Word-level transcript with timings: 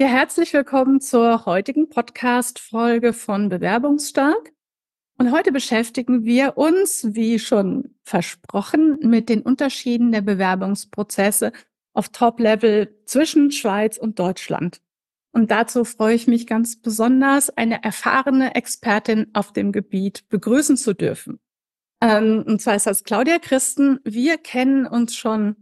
Ja, 0.00 0.06
herzlich 0.06 0.52
willkommen 0.52 1.00
zur 1.00 1.44
heutigen 1.44 1.88
Podcast-Folge 1.88 3.12
von 3.12 3.48
Bewerbungsstark. 3.48 4.52
Und 5.18 5.32
heute 5.32 5.50
beschäftigen 5.50 6.24
wir 6.24 6.56
uns, 6.56 7.16
wie 7.16 7.40
schon 7.40 7.96
versprochen, 8.04 9.00
mit 9.02 9.28
den 9.28 9.42
Unterschieden 9.42 10.12
der 10.12 10.20
Bewerbungsprozesse 10.20 11.50
auf 11.94 12.10
Top-Level 12.10 12.96
zwischen 13.06 13.50
Schweiz 13.50 13.98
und 13.98 14.20
Deutschland. 14.20 14.80
Und 15.32 15.50
dazu 15.50 15.84
freue 15.84 16.14
ich 16.14 16.28
mich 16.28 16.46
ganz 16.46 16.80
besonders, 16.80 17.50
eine 17.50 17.82
erfahrene 17.82 18.54
Expertin 18.54 19.26
auf 19.32 19.52
dem 19.52 19.72
Gebiet 19.72 20.28
begrüßen 20.28 20.76
zu 20.76 20.94
dürfen. 20.94 21.40
Ähm, 22.00 22.44
und 22.46 22.62
zwar 22.62 22.76
ist 22.76 22.86
das 22.86 23.02
Claudia 23.02 23.40
Christen. 23.40 23.98
Wir 24.04 24.38
kennen 24.38 24.86
uns 24.86 25.16
schon 25.16 25.56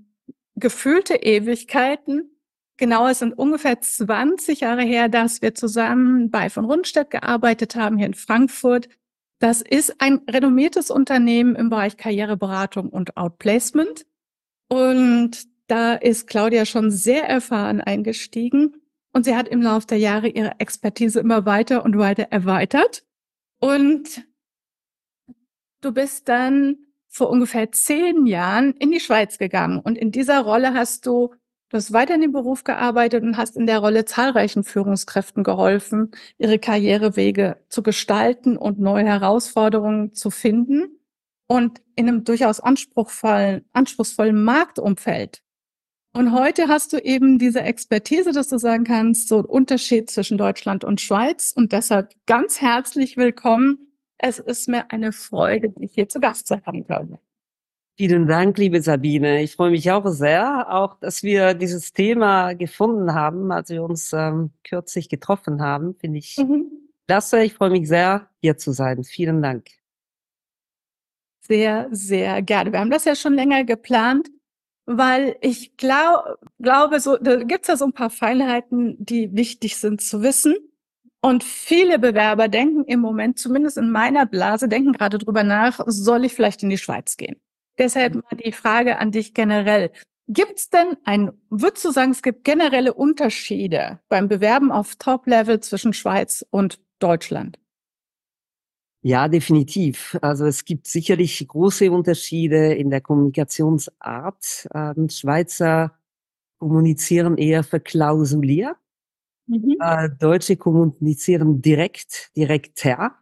gefühlte 0.56 1.14
Ewigkeiten 1.14 2.35
Genau, 2.78 3.08
es 3.08 3.20
sind 3.20 3.32
ungefähr 3.32 3.80
20 3.80 4.60
Jahre 4.60 4.82
her, 4.82 5.08
dass 5.08 5.40
wir 5.40 5.54
zusammen 5.54 6.30
bei 6.30 6.50
von 6.50 6.66
Rundstedt 6.66 7.10
gearbeitet 7.10 7.74
haben, 7.74 7.96
hier 7.96 8.06
in 8.06 8.14
Frankfurt. 8.14 8.88
Das 9.38 9.62
ist 9.62 10.00
ein 10.00 10.20
renommiertes 10.30 10.90
Unternehmen 10.90 11.56
im 11.56 11.70
Bereich 11.70 11.96
Karriereberatung 11.96 12.90
und 12.90 13.16
Outplacement. 13.16 14.06
Und 14.68 15.46
da 15.68 15.94
ist 15.94 16.26
Claudia 16.26 16.66
schon 16.66 16.90
sehr 16.90 17.28
erfahren 17.28 17.80
eingestiegen. 17.80 18.82
Und 19.12 19.24
sie 19.24 19.34
hat 19.34 19.48
im 19.48 19.62
Laufe 19.62 19.86
der 19.86 19.98
Jahre 19.98 20.28
ihre 20.28 20.60
Expertise 20.60 21.20
immer 21.20 21.46
weiter 21.46 21.84
und 21.84 21.96
weiter 21.96 22.24
erweitert. 22.30 23.04
Und 23.58 24.26
du 25.80 25.92
bist 25.92 26.28
dann 26.28 26.76
vor 27.08 27.30
ungefähr 27.30 27.72
zehn 27.72 28.26
Jahren 28.26 28.74
in 28.74 28.90
die 28.90 29.00
Schweiz 29.00 29.38
gegangen. 29.38 29.80
Und 29.80 29.96
in 29.96 30.12
dieser 30.12 30.40
Rolle 30.42 30.74
hast 30.74 31.06
du 31.06 31.34
Du 31.68 31.76
hast 31.76 31.92
weiter 31.92 32.14
in 32.14 32.20
dem 32.20 32.32
Beruf 32.32 32.62
gearbeitet 32.62 33.24
und 33.24 33.36
hast 33.36 33.56
in 33.56 33.66
der 33.66 33.80
Rolle 33.80 34.04
zahlreichen 34.04 34.62
Führungskräften 34.62 35.42
geholfen, 35.42 36.12
ihre 36.38 36.60
Karrierewege 36.60 37.56
zu 37.68 37.82
gestalten 37.82 38.56
und 38.56 38.78
neue 38.78 39.04
Herausforderungen 39.04 40.14
zu 40.14 40.30
finden. 40.30 41.00
Und 41.48 41.80
in 41.94 42.08
einem 42.08 42.24
durchaus 42.24 42.60
anspruchsvollen, 42.60 43.64
anspruchsvollen 43.72 44.42
Marktumfeld. 44.42 45.42
Und 46.12 46.32
heute 46.32 46.68
hast 46.68 46.92
du 46.92 46.98
eben 46.98 47.38
diese 47.38 47.60
Expertise, 47.60 48.32
dass 48.32 48.48
du 48.48 48.58
sagen 48.58 48.84
kannst, 48.84 49.28
so 49.28 49.38
ein 49.38 49.44
Unterschied 49.44 50.10
zwischen 50.10 50.38
Deutschland 50.38 50.82
und 50.82 51.00
Schweiz. 51.00 51.52
Und 51.54 51.72
deshalb 51.72 52.14
ganz 52.26 52.60
herzlich 52.60 53.16
willkommen. 53.16 53.92
Es 54.18 54.38
ist 54.38 54.68
mir 54.68 54.90
eine 54.90 55.12
Freude, 55.12 55.68
dich 55.70 55.92
hier 55.94 56.08
zu 56.08 56.20
Gast 56.20 56.46
zu 56.46 56.60
haben, 56.64 56.84
Claudia. 56.86 57.18
Vielen 57.98 58.26
Dank, 58.26 58.58
liebe 58.58 58.82
Sabine. 58.82 59.42
Ich 59.42 59.56
freue 59.56 59.70
mich 59.70 59.90
auch 59.90 60.06
sehr, 60.08 60.70
auch 60.70 61.00
dass 61.00 61.22
wir 61.22 61.54
dieses 61.54 61.94
Thema 61.94 62.52
gefunden 62.52 63.14
haben, 63.14 63.50
als 63.50 63.70
wir 63.70 63.82
uns 63.82 64.12
ähm, 64.12 64.50
kürzlich 64.64 65.08
getroffen 65.08 65.62
haben. 65.62 65.94
Finde 65.94 66.18
ich 66.18 66.36
mhm. 66.36 66.70
klasse. 67.08 67.42
Ich 67.42 67.54
freue 67.54 67.70
mich 67.70 67.88
sehr, 67.88 68.28
hier 68.42 68.58
zu 68.58 68.72
sein. 68.72 69.02
Vielen 69.02 69.40
Dank. 69.40 69.70
Sehr, 71.40 71.88
sehr 71.90 72.42
gerne. 72.42 72.70
Wir 72.70 72.80
haben 72.80 72.90
das 72.90 73.06
ja 73.06 73.16
schon 73.16 73.32
länger 73.32 73.64
geplant, 73.64 74.28
weil 74.84 75.36
ich 75.40 75.78
glaub, 75.78 76.38
glaube, 76.60 77.00
so, 77.00 77.16
da 77.16 77.44
gibt 77.44 77.62
es 77.62 77.68
ja 77.68 77.76
so 77.78 77.86
ein 77.86 77.94
paar 77.94 78.10
Feinheiten, 78.10 78.96
die 78.98 79.34
wichtig 79.34 79.78
sind 79.78 80.02
zu 80.02 80.20
wissen. 80.20 80.54
Und 81.22 81.44
viele 81.44 81.98
Bewerber 81.98 82.48
denken 82.48 82.84
im 82.84 83.00
Moment, 83.00 83.38
zumindest 83.38 83.78
in 83.78 83.90
meiner 83.90 84.26
Blase, 84.26 84.68
denken 84.68 84.92
gerade 84.92 85.16
drüber 85.16 85.44
nach, 85.44 85.80
soll 85.86 86.26
ich 86.26 86.34
vielleicht 86.34 86.62
in 86.62 86.68
die 86.68 86.76
Schweiz 86.76 87.16
gehen? 87.16 87.40
Deshalb 87.78 88.14
mal 88.14 88.36
die 88.42 88.52
Frage 88.52 88.98
an 88.98 89.12
dich 89.12 89.34
generell. 89.34 89.90
Gibt 90.28 90.58
es 90.58 90.70
denn 90.70 90.96
ein, 91.04 91.30
würdest 91.50 91.84
du 91.84 91.92
sagen, 91.92 92.10
es 92.10 92.22
gibt 92.22 92.44
generelle 92.44 92.94
Unterschiede 92.94 94.00
beim 94.08 94.28
Bewerben 94.28 94.72
auf 94.72 94.96
Top-Level 94.96 95.60
zwischen 95.60 95.92
Schweiz 95.92 96.44
und 96.50 96.80
Deutschland? 96.98 97.58
Ja, 99.02 99.28
definitiv. 99.28 100.18
Also 100.20 100.46
es 100.46 100.64
gibt 100.64 100.88
sicherlich 100.88 101.46
große 101.46 101.92
Unterschiede 101.92 102.74
in 102.74 102.90
der 102.90 103.00
Kommunikationsart. 103.00 104.66
Ähm, 104.74 105.08
Schweizer 105.08 105.96
kommunizieren 106.58 107.38
eher 107.38 107.62
verklausuliert. 107.62 108.76
Mhm. 109.46 109.76
Äh, 109.78 110.08
Deutsche 110.18 110.56
kommunizieren 110.56 111.62
direkt, 111.62 112.32
direkter. 112.36 113.16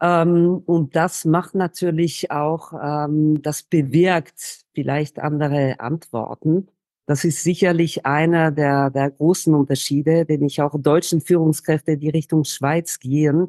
Ähm, 0.00 0.62
und 0.66 0.96
das 0.96 1.24
macht 1.24 1.54
natürlich 1.54 2.30
auch, 2.30 2.72
ähm, 2.72 3.42
das 3.42 3.62
bewirkt 3.62 4.64
vielleicht 4.72 5.18
andere 5.18 5.78
Antworten. 5.78 6.68
Das 7.06 7.24
ist 7.24 7.42
sicherlich 7.42 8.06
einer 8.06 8.50
der, 8.50 8.90
der 8.90 9.10
großen 9.10 9.54
Unterschiede, 9.54 10.24
den 10.24 10.44
ich 10.44 10.62
auch 10.62 10.74
deutschen 10.80 11.20
Führungskräfte, 11.20 11.98
die 11.98 12.08
Richtung 12.08 12.44
Schweiz 12.44 12.98
gehen, 13.00 13.48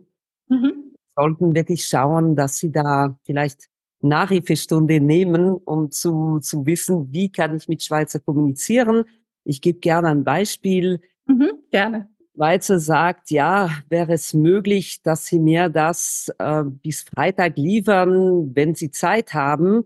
mhm. 0.49 0.95
sollten 1.15 1.55
wirklich 1.55 1.85
schauen, 1.85 2.35
dass 2.35 2.57
sie 2.57 2.71
da 2.71 3.17
vielleicht 3.23 3.69
Nachhilfestunde 4.01 4.99
nehmen, 4.99 5.53
um 5.53 5.91
zu, 5.91 6.39
zu 6.39 6.65
wissen, 6.65 7.13
wie 7.13 7.31
kann 7.31 7.55
ich 7.55 7.67
mit 7.67 7.83
Schweizer 7.83 8.19
kommunizieren. 8.19 9.05
Ich 9.43 9.61
gebe 9.61 9.79
gerne 9.79 10.09
ein 10.09 10.23
Beispiel. 10.23 10.99
Mhm, 11.27 11.51
gerne. 11.69 12.09
Schweizer 12.35 12.79
sagt, 12.79 13.29
ja, 13.29 13.69
wäre 13.89 14.13
es 14.13 14.33
möglich, 14.33 15.01
dass 15.03 15.25
Sie 15.25 15.39
mir 15.39 15.69
das 15.69 16.31
äh, 16.39 16.63
bis 16.63 17.03
Freitag 17.03 17.57
liefern, 17.57 18.55
wenn 18.55 18.73
Sie 18.73 18.89
Zeit 18.91 19.33
haben, 19.33 19.83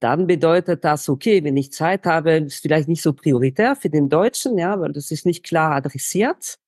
dann 0.00 0.26
bedeutet 0.26 0.84
das, 0.84 1.08
okay, 1.08 1.42
wenn 1.42 1.56
ich 1.56 1.72
Zeit 1.72 2.04
habe, 2.04 2.32
ist 2.32 2.60
vielleicht 2.60 2.88
nicht 2.88 3.02
so 3.02 3.14
prioritär 3.14 3.74
für 3.76 3.88
den 3.88 4.08
Deutschen, 4.08 4.58
ja, 4.58 4.78
weil 4.78 4.92
das 4.92 5.10
ist 5.10 5.24
nicht 5.24 5.44
klar 5.44 5.72
adressiert, 5.72 6.58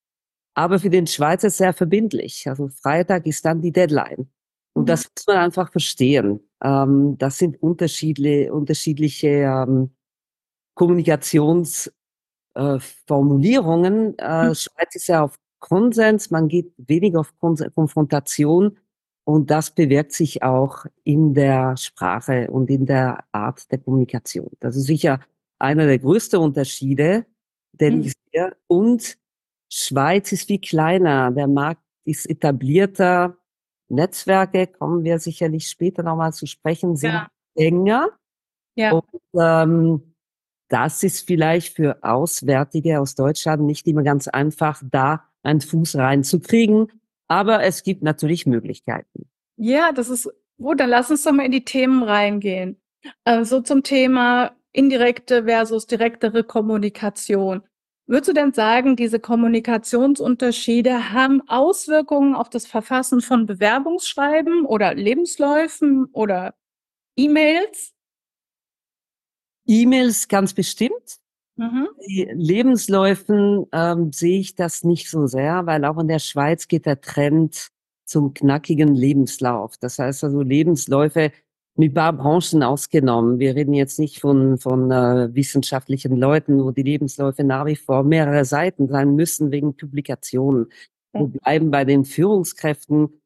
aber 0.54 0.78
für 0.78 0.91
den 0.91 1.06
Schweizer 1.06 1.50
sehr 1.50 1.75
verbindlich. 1.75 2.49
Also 2.49 2.69
Freitag 2.69 3.26
ist 3.26 3.44
dann 3.44 3.60
die 3.60 3.72
Deadline. 3.72 4.31
Und 4.72 4.84
mhm. 4.84 4.87
das 4.87 5.05
muss 5.05 5.26
man 5.26 5.37
einfach 5.37 5.70
verstehen. 5.70 6.41
Ähm, 6.62 7.16
das 7.19 7.38
sind 7.38 7.62
unterschiedliche, 7.62 8.53
unterschiedliche 8.53 9.28
ähm, 9.28 9.91
Kommunikations- 10.75 11.93
äh, 12.58 12.78
Formulierungen. 13.06 14.19
Äh, 14.19 14.48
hm. 14.48 14.54
Schweiz 14.54 14.94
ist 14.94 15.06
ja 15.06 15.22
auf 15.22 15.38
Konsens, 15.60 16.30
man 16.30 16.48
geht 16.48 16.72
weniger 16.76 17.20
auf 17.20 17.32
Kon 17.38 17.56
Konfrontation 17.74 18.78
und 19.24 19.50
das 19.50 19.70
bewirkt 19.70 20.12
sich 20.12 20.42
auch 20.42 20.86
in 21.04 21.34
der 21.34 21.76
Sprache 21.76 22.50
und 22.50 22.70
in 22.70 22.86
der 22.86 23.24
Art 23.32 23.70
der 23.70 23.78
Kommunikation. 23.78 24.50
Das 24.60 24.76
ist 24.76 24.86
sicher 24.86 25.20
einer 25.58 25.86
der 25.86 25.98
größten 25.98 26.38
Unterschiede, 26.38 27.26
den 27.72 27.98
mhm. 27.98 28.02
ich 28.02 28.12
sehe. 28.32 28.56
Und 28.69 29.19
Schweiz 29.70 30.32
ist 30.32 30.46
viel 30.46 30.60
kleiner, 30.60 31.30
der 31.30 31.46
Markt 31.48 31.82
ist 32.04 32.28
etablierter, 32.28 33.36
Netzwerke, 33.88 34.66
kommen 34.66 35.04
wir 35.04 35.19
sicherlich 35.19 35.69
später 35.69 36.02
nochmal 36.02 36.32
zu 36.32 36.46
sprechen, 36.46 36.96
sind 36.96 37.12
ja. 37.12 37.28
enger. 37.54 38.10
Ja. 38.76 38.92
Und 38.92 39.04
ähm, 39.34 40.07
das 40.69 41.03
ist 41.03 41.27
vielleicht 41.27 41.75
für 41.75 42.03
Auswärtige 42.03 43.01
aus 43.01 43.15
Deutschland 43.15 43.62
nicht 43.62 43.87
immer 43.87 44.03
ganz 44.03 44.29
einfach, 44.29 44.83
da 44.91 45.25
einen 45.43 45.61
Fuß 45.61 45.97
reinzukriegen. 45.97 46.89
Aber 47.29 47.62
es 47.62 47.83
gibt 47.83 48.03
natürlich 48.03 48.47
Möglichkeiten. 48.47 49.29
Ja, 49.56 49.93
das 49.93 50.09
ist 50.09 50.31
gut. 50.59 50.81
Dann 50.81 50.91
lass 50.91 51.11
uns 51.11 51.25
doch 51.25 51.33
mal 51.33 51.47
in 51.47 51.53
die 51.53 51.65
Themen 51.65 52.03
reingehen. 52.03 52.81
Äh, 53.25 53.45
so 53.45 53.61
zum 53.61 53.83
Thema 53.83 54.53
indirekte 54.73 55.45
versus 55.45 55.87
direktere 55.87 56.45
Kommunikation. 56.45 57.62
Würdest 58.06 58.29
du 58.29 58.33
denn 58.33 58.53
sagen, 58.55 58.97
diese 58.97 59.21
Kommunikationsunterschiede 59.21 61.12
haben 61.12 61.47
Auswirkungen 61.47 62.35
auf 62.35 62.49
das 62.49 62.67
Verfassen 62.67 63.21
von 63.21 63.45
Bewerbungsschreiben 63.45 64.65
oder 64.65 64.95
Lebensläufen 64.95 66.06
oder 66.12 66.55
E-Mails? 67.17 67.93
E-Mails 69.69 70.29
ganz 70.29 70.55
bestimmt. 70.55 71.19
Mhm. 71.56 71.89
Lebensläufen 72.34 73.67
ähm, 73.73 74.12
sehe 74.12 74.41
ich 74.41 74.55
das 74.55 74.84
nicht 74.84 75.11
so 75.11 75.27
sehr, 75.27 75.67
weil 75.67 75.85
auch 75.85 75.99
in 75.99 76.09
der 76.09 76.20
Schweiz 76.20 76.69
geht 76.69 76.87
der 76.87 77.00
Trend 77.00 77.69
zum 78.05 78.32
knackigen 78.32 78.94
Lebenslauf. 78.94 79.76
Das 79.79 79.99
heißt 79.99 80.25
also 80.25 80.43
Lebensläufe 80.43 81.32
mit 81.76 81.94
paar 81.94 82.12
Branchen 82.12 82.62
ausgenommen. 82.62 83.38
Wir 83.38 83.55
reden 83.55 83.75
jetzt 83.75 83.99
nicht 83.99 84.20
von, 84.20 84.59
von 84.59 84.91
äh, 84.91 85.35
wissenschaftlichen 85.35 86.17
Leuten, 86.17 86.64
wo 86.64 86.71
die 86.71 86.82
Lebensläufe 86.82 87.44
nach 87.44 87.67
wie 87.67 87.76
vor 87.76 88.03
mehrere 88.03 88.44
Seiten 88.44 88.88
sein 88.88 89.14
müssen 89.14 89.53
wegen 89.53 89.76
Publikationen. 89.76 90.67
Wir 91.12 91.26
bleiben 91.26 91.71
bei 91.71 91.85
den 91.85 92.05
Führungskräften 92.05 93.21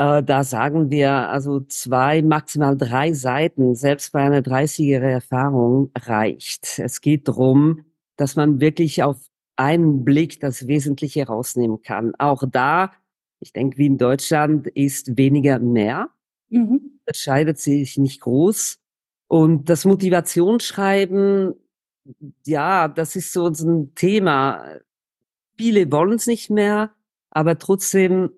äh, 0.00 0.22
da 0.22 0.44
sagen 0.44 0.90
wir 0.90 1.12
also 1.28 1.60
zwei, 1.60 2.22
maximal 2.22 2.76
drei 2.76 3.12
Seiten, 3.12 3.74
selbst 3.74 4.12
bei 4.12 4.22
einer 4.22 4.40
30-jährigen 4.40 5.10
Erfahrung 5.10 5.90
reicht. 5.96 6.78
Es 6.78 7.00
geht 7.00 7.28
darum, 7.28 7.84
dass 8.16 8.34
man 8.34 8.60
wirklich 8.60 9.02
auf 9.02 9.18
einen 9.56 10.04
Blick 10.04 10.40
das 10.40 10.66
Wesentliche 10.66 11.26
rausnehmen 11.26 11.82
kann. 11.82 12.14
Auch 12.18 12.44
da, 12.50 12.92
ich 13.40 13.52
denke, 13.52 13.76
wie 13.78 13.86
in 13.86 13.98
Deutschland, 13.98 14.66
ist 14.68 15.16
weniger 15.18 15.58
mehr. 15.58 16.08
Mhm. 16.48 17.00
Das 17.04 17.18
scheidet 17.18 17.58
sich 17.58 17.98
nicht 17.98 18.22
groß. 18.22 18.78
Und 19.28 19.68
das 19.68 19.84
Motivationsschreiben, 19.84 21.54
ja, 22.46 22.88
das 22.88 23.16
ist 23.16 23.32
so 23.32 23.46
ein 23.46 23.94
Thema 23.94 24.80
viele 25.60 25.92
wollen 25.92 26.14
es 26.14 26.26
nicht 26.26 26.48
mehr, 26.48 26.90
aber 27.28 27.58
trotzdem 27.58 28.30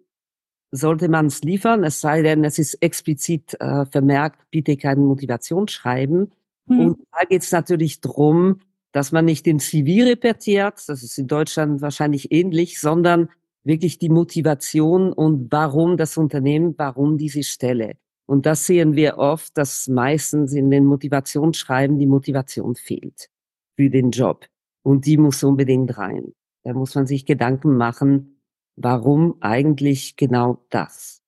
sollte 0.73 1.09
man 1.09 1.27
es 1.27 1.43
liefern, 1.43 1.85
es 1.85 2.01
sei 2.01 2.23
denn, 2.23 2.45
es 2.45 2.59
ist 2.59 2.75
explizit 2.83 3.55
äh, 3.61 3.85
vermerkt, 3.87 4.41
bitte 4.51 4.77
kein 4.77 5.01
Motivationsschreiben. 5.01 6.33
Mhm. 6.67 6.81
Und 6.81 6.99
da 7.13 7.25
geht 7.29 7.43
es 7.43 7.53
natürlich 7.53 8.01
drum, 8.01 8.61
dass 8.91 9.13
man 9.13 9.27
nicht 9.27 9.47
den 9.47 9.59
CV 9.59 10.07
repetiert, 10.07 10.83
das 10.87 11.03
ist 11.03 11.19
in 11.19 11.27
Deutschland 11.27 11.81
wahrscheinlich 11.83 12.33
ähnlich, 12.33 12.81
sondern 12.81 13.29
wirklich 13.65 13.99
die 13.99 14.09
Motivation 14.09 15.13
und 15.13 15.53
warum 15.53 15.97
das 15.97 16.17
Unternehmen, 16.17 16.75
warum 16.79 17.17
diese 17.17 17.43
Stelle. 17.43 17.95
Und 18.27 18.47
das 18.47 18.67
sehen 18.67 18.97
wir 18.97 19.19
oft, 19.19 19.57
dass 19.57 19.89
meistens 19.89 20.53
in 20.55 20.71
den 20.71 20.87
Motivationsschreiben 20.87 21.99
die 21.99 22.07
Motivation 22.07 22.75
fehlt 22.77 23.29
für 23.77 23.91
den 23.91 24.11
Job. 24.11 24.47
Und 24.83 25.07
die 25.07 25.17
muss 25.17 25.45
unbedingt 25.45 25.97
rein. 25.99 26.33
Da 26.65 26.73
muss 26.73 26.95
man 26.95 27.07
sich 27.07 27.27
Gedanken 27.27 27.77
machen, 27.77 28.32
warum 28.77 29.37
eigentlich 29.41 30.17
genau 30.17 30.65
das? 30.71 31.23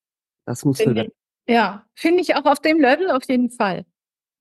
Das 0.45 0.65
muss 0.65 0.79
ich, 0.79 1.11
Ja, 1.47 1.85
finde 1.95 2.21
ich 2.21 2.35
auch 2.35 2.45
auf 2.45 2.59
dem 2.59 2.79
Level 2.79 3.09
auf 3.09 3.23
jeden 3.27 3.49
Fall. 3.49 3.85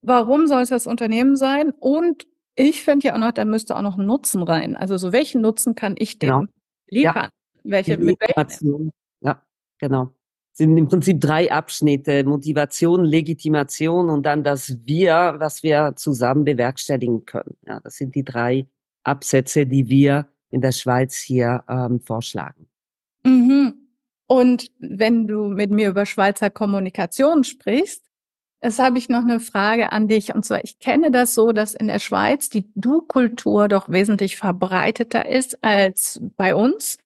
Warum 0.03 0.47
soll 0.47 0.63
es 0.63 0.69
das 0.69 0.87
Unternehmen 0.87 1.37
sein? 1.37 1.71
Und 1.71 2.27
ich 2.57 2.83
finde 2.83 3.09
ja 3.09 3.15
auch 3.15 3.19
noch, 3.19 3.33
da 3.33 3.45
müsste 3.45 3.77
auch 3.77 3.83
noch 3.83 3.99
ein 3.99 4.07
Nutzen 4.07 4.43
rein. 4.43 4.77
Also 4.77 4.97
so 4.97 5.13
welchen 5.13 5.41
Nutzen 5.41 5.75
kann 5.75 5.95
ich 5.99 6.19
dem 6.19 6.29
genau. 6.29 6.45
liefern? 6.89 7.15
Ja. 7.15 7.31
Welche, 7.65 7.97
mit 7.97 8.19
welchen? 8.21 8.93
Ja, 9.21 9.43
genau. 9.79 10.11
Sind 10.53 10.77
im 10.77 10.87
Prinzip 10.87 11.21
drei 11.21 11.51
Abschnitte. 11.51 12.23
Motivation, 12.25 13.05
Legitimation 13.05 14.11
und 14.11 14.25
dann 14.25 14.45
das 14.45 14.79
Wir, 14.85 15.35
was 15.39 15.63
wir 15.63 15.95
zusammen 15.97 16.45
bewerkstelligen 16.45 17.25
können. 17.25 17.57
Ja, 17.67 17.81
das 17.81 17.97
sind 17.97 18.15
die 18.15 18.23
drei 18.23 18.67
Absätze, 19.03 19.67
die 19.67 19.89
wir 19.89 20.29
in 20.51 20.61
der 20.61 20.73
Schweiz 20.73 21.17
hier 21.17 21.65
ähm, 21.69 22.01
vorschlagen. 22.01 22.69
Mhm. 23.25 23.75
Und 24.27 24.71
wenn 24.79 25.27
du 25.27 25.49
mit 25.49 25.71
mir 25.71 25.91
über 25.91 26.07
Schweizer 26.07 26.51
Kommunikation 26.51 27.45
sprichst, 27.45 28.05
Jetzt 28.65 28.79
habe 28.79 28.97
ich 28.97 29.11
noch 29.11 29.21
eine 29.25 29.41
Frage 29.41 29.93
an 29.93 30.09
dich. 30.09 30.35
Und 30.35 30.43
zwar, 30.47 30.65
ich 30.65 30.79
kenne 30.79 31.11
das 31.11 31.35
so, 31.35 31.53
dass 31.53 31.75
in 31.75 31.87
der 31.87 31.99
Schweiz 31.99 32.49
die 32.49 32.65
Du-Kultur 32.75 33.69
doch 33.69 33.91
wesentlich 33.91 34.39
verbreiteter 34.39 35.29
ist 35.29 35.63
als 35.63 36.19
bei 36.39 36.55
uns. 36.55 36.97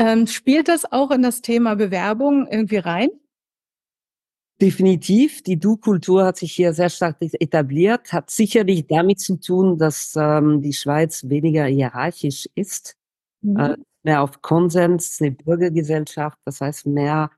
Ähm, 0.00 0.26
spielt 0.26 0.66
das 0.66 0.90
auch 0.90 1.12
in 1.12 1.22
das 1.22 1.42
Thema 1.42 1.76
Bewerbung 1.76 2.48
irgendwie 2.50 2.78
rein? 2.78 3.10
Definitiv. 4.60 5.42
Die 5.44 5.60
Du-Kultur 5.60 6.24
hat 6.24 6.38
sich 6.38 6.50
hier 6.50 6.72
sehr 6.72 6.90
stark 6.90 7.18
etabliert, 7.20 8.12
hat 8.12 8.28
sicherlich 8.30 8.88
damit 8.88 9.20
zu 9.20 9.36
tun, 9.36 9.78
dass 9.78 10.16
ähm, 10.16 10.60
die 10.60 10.72
Schweiz 10.72 11.28
weniger 11.28 11.66
hierarchisch 11.66 12.48
ist, 12.56 12.96
mhm. 13.42 13.56
äh, 13.56 13.76
mehr 14.06 14.22
auf 14.22 14.40
Konsens, 14.40 15.20
eine 15.20 15.32
Bürgergesellschaft, 15.32 16.38
das 16.46 16.62
heißt 16.62 16.86
mehr 16.86 17.30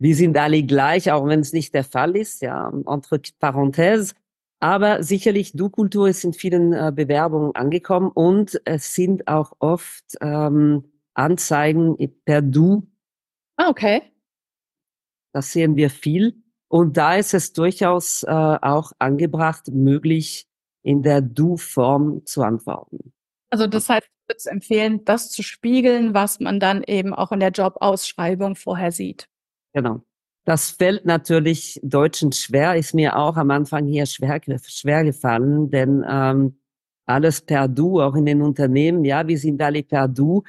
wir 0.00 0.16
sind 0.16 0.36
alle 0.38 0.62
gleich, 0.62 1.12
auch 1.12 1.26
wenn 1.26 1.40
es 1.40 1.52
nicht 1.52 1.74
der 1.74 1.84
Fall 1.84 2.16
ist, 2.16 2.40
ja, 2.40 2.72
entre 2.86 3.16
parenthèses. 3.38 4.14
Aber 4.58 5.02
sicherlich, 5.02 5.52
Du-Kultur 5.52 6.08
ist 6.08 6.24
in 6.24 6.32
vielen 6.32 6.72
äh, 6.72 6.90
Bewerbungen 6.94 7.54
angekommen 7.54 8.10
und 8.10 8.60
es 8.64 8.94
sind 8.94 9.28
auch 9.28 9.52
oft 9.58 10.04
ähm, 10.22 10.84
Anzeigen 11.12 11.96
per 12.24 12.40
Du. 12.40 12.88
Ah, 13.56 13.68
okay. 13.68 14.02
Das 15.34 15.52
sehen 15.52 15.76
wir 15.76 15.90
viel. 15.90 16.42
Und 16.68 16.96
da 16.96 17.16
ist 17.16 17.34
es 17.34 17.52
durchaus 17.52 18.22
äh, 18.22 18.30
auch 18.30 18.92
angebracht, 18.98 19.68
möglich 19.68 20.46
in 20.82 21.02
der 21.02 21.20
Du-Form 21.20 22.24
zu 22.24 22.42
antworten. 22.42 23.12
Also 23.50 23.66
das 23.66 23.88
heißt, 23.88 24.08
würde 24.30 24.38
es 24.38 24.46
empfehlen, 24.46 25.04
das 25.04 25.30
zu 25.30 25.42
spiegeln, 25.42 26.14
was 26.14 26.38
man 26.38 26.60
dann 26.60 26.84
eben 26.84 27.12
auch 27.12 27.32
in 27.32 27.40
der 27.40 27.50
Jobausschreibung 27.50 28.54
vorher 28.54 28.92
sieht. 28.92 29.28
Genau. 29.74 30.02
Das 30.44 30.70
fällt 30.70 31.04
natürlich 31.04 31.80
Deutschen 31.82 32.32
schwer, 32.32 32.76
ist 32.76 32.94
mir 32.94 33.16
auch 33.16 33.36
am 33.36 33.50
Anfang 33.50 33.86
hier 33.86 34.06
schwer, 34.06 34.40
schwer 34.66 35.04
gefallen, 35.04 35.70
denn 35.70 36.04
ähm, 36.08 36.58
alles 37.06 37.40
per 37.40 37.68
Du, 37.68 38.00
auch 38.00 38.14
in 38.14 38.24
den 38.24 38.40
Unternehmen, 38.40 39.04
ja, 39.04 39.26
wir 39.26 39.36
sind 39.36 39.60
alle 39.60 39.82
per 39.82 40.08
Du, 40.08 40.44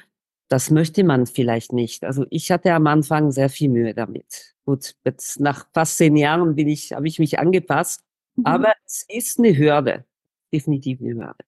das 0.48 0.70
möchte 0.70 1.02
man 1.02 1.26
vielleicht 1.26 1.72
nicht. 1.72 2.04
Also 2.04 2.24
ich 2.30 2.50
hatte 2.50 2.72
am 2.72 2.86
Anfang 2.86 3.32
sehr 3.32 3.48
viel 3.48 3.68
Mühe 3.68 3.94
damit. 3.94 4.54
Gut, 4.64 4.94
jetzt 5.04 5.40
nach 5.40 5.66
fast 5.74 5.98
zehn 5.98 6.16
Jahren 6.16 6.54
bin 6.54 6.68
ich, 6.68 6.92
habe 6.92 7.08
ich 7.08 7.18
mich 7.18 7.38
angepasst, 7.38 8.02
mhm. 8.36 8.46
aber 8.46 8.72
es 8.86 9.04
ist 9.08 9.38
eine 9.38 9.56
Hürde, 9.56 10.04
definitiv 10.52 11.00
eine 11.00 11.14
Hürde. 11.14 11.44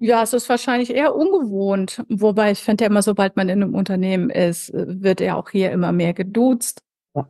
Ja, 0.00 0.22
es 0.22 0.32
ist 0.32 0.48
wahrscheinlich 0.48 0.90
eher 0.90 1.14
ungewohnt. 1.14 2.04
Wobei 2.08 2.52
ich 2.52 2.60
finde 2.60 2.84
ja 2.84 2.90
immer, 2.90 3.02
sobald 3.02 3.36
man 3.36 3.48
in 3.48 3.62
einem 3.62 3.74
Unternehmen 3.74 4.30
ist, 4.30 4.72
wird 4.72 5.20
ja 5.20 5.34
auch 5.36 5.50
hier 5.50 5.72
immer 5.72 5.92
mehr 5.92 6.14
geduzt. 6.14 6.82
Ja. 7.14 7.26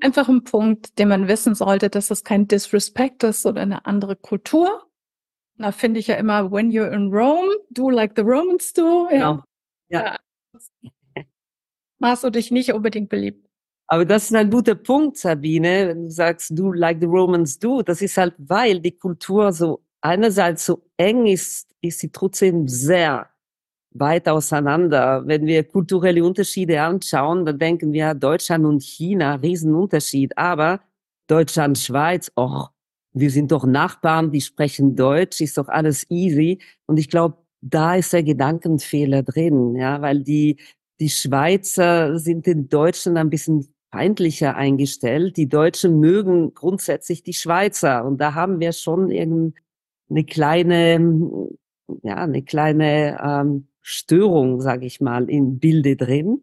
Einfach 0.00 0.28
ein 0.28 0.44
Punkt, 0.44 0.98
den 0.98 1.08
man 1.08 1.28
wissen 1.28 1.54
sollte, 1.54 1.90
dass 1.90 2.08
das 2.08 2.24
kein 2.24 2.46
Disrespect 2.46 3.24
ist 3.24 3.46
oder 3.46 3.62
eine 3.62 3.86
andere 3.86 4.16
Kultur. 4.16 4.86
Da 5.56 5.72
finde 5.72 6.00
ich 6.00 6.06
ja 6.06 6.14
immer, 6.16 6.50
when 6.50 6.70
you're 6.70 6.90
in 6.90 7.12
Rome, 7.12 7.52
do 7.70 7.90
like 7.90 8.12
the 8.16 8.22
Romans 8.22 8.72
do. 8.72 9.08
Ja. 9.10 9.10
Genau. 9.10 9.42
Ja. 9.88 10.16
ja. 11.14 11.22
Machst 11.98 12.24
du 12.24 12.30
dich 12.30 12.50
nicht 12.50 12.72
unbedingt 12.72 13.08
beliebt. 13.08 13.48
Aber 13.88 14.04
das 14.04 14.24
ist 14.24 14.34
ein 14.34 14.50
guter 14.50 14.74
Punkt, 14.74 15.16
Sabine, 15.16 15.88
wenn 15.88 16.04
du 16.04 16.10
sagst, 16.10 16.56
do 16.56 16.72
like 16.72 17.00
the 17.00 17.06
Romans 17.06 17.58
do. 17.58 17.82
Das 17.82 18.02
ist 18.02 18.16
halt, 18.16 18.34
weil 18.38 18.80
die 18.80 18.96
Kultur 18.96 19.52
so 19.52 19.82
einerseits 20.00 20.66
so 20.66 20.82
eng 20.96 21.26
ist, 21.26 21.68
ist 21.80 22.00
sie 22.00 22.10
trotzdem 22.10 22.68
sehr 22.68 23.28
weit 23.92 24.28
auseinander. 24.28 25.22
Wenn 25.26 25.46
wir 25.46 25.64
kulturelle 25.64 26.24
Unterschiede 26.24 26.80
anschauen, 26.82 27.44
dann 27.46 27.58
denken 27.58 27.92
wir 27.92 28.14
Deutschland 28.14 28.64
und 28.64 28.82
China, 28.82 29.36
Riesenunterschied. 29.36 30.36
Aber 30.36 30.80
Deutschland, 31.26 31.78
Schweiz, 31.78 32.30
oh, 32.36 32.64
wir 33.12 33.30
sind 33.30 33.52
doch 33.52 33.64
Nachbarn, 33.64 34.30
die 34.30 34.40
sprechen 34.40 34.96
Deutsch, 34.96 35.40
ist 35.40 35.58
doch 35.58 35.68
alles 35.68 36.06
easy. 36.10 36.58
Und 36.86 36.98
ich 36.98 37.08
glaube, 37.08 37.38
da 37.60 37.96
ist 37.96 38.12
der 38.12 38.22
Gedankenfehler 38.22 39.22
drin, 39.22 39.74
ja, 39.74 40.00
weil 40.00 40.22
die, 40.22 40.58
die 41.00 41.08
Schweizer 41.08 42.18
sind 42.18 42.46
den 42.46 42.68
Deutschen 42.68 43.16
ein 43.16 43.30
bisschen 43.30 43.74
feindlicher 43.90 44.54
eingestellt. 44.56 45.36
Die 45.36 45.48
Deutschen 45.48 45.98
mögen 45.98 46.54
grundsätzlich 46.54 47.22
die 47.22 47.32
Schweizer. 47.32 48.04
Und 48.04 48.18
da 48.18 48.34
haben 48.34 48.60
wir 48.60 48.72
schon 48.72 49.10
eine 50.10 50.24
kleine, 50.24 51.48
ja, 52.02 52.16
eine 52.16 52.42
kleine 52.42 53.18
ähm, 53.22 53.68
Störung, 53.80 54.60
sage 54.60 54.86
ich 54.86 55.00
mal, 55.00 55.28
im 55.30 55.58
Bilde 55.58 55.96
drin. 55.96 56.42